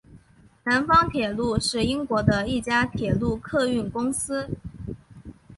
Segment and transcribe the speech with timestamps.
[0.63, 4.49] 南方铁路是英国的一家铁路客运公司。